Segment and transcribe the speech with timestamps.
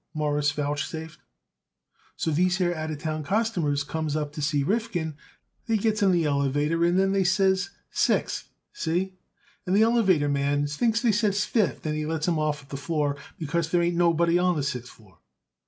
[0.15, 1.19] Morris vouchsafed.
[2.15, 5.15] "So these here out of town customers comes up to see Rifkin.
[5.67, 9.19] They gets in the elevator and they says 'Sixth,' see?
[9.67, 12.77] And the elevator man thinks they says 'Fifth,' and he lets 'em off at our
[12.79, 15.19] floor because there ain't nobody on the sixth floor.